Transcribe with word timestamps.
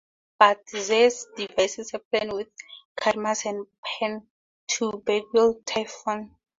But 0.39 0.67
Zeus 0.67 1.27
devises 1.37 1.93
a 1.93 1.99
plan 1.99 2.33
with 2.33 2.47
Cadmus 2.97 3.45
and 3.45 3.67
Pan 3.85 4.25
to 4.71 4.93
beguile 5.05 5.61
Typhon. 5.63 6.35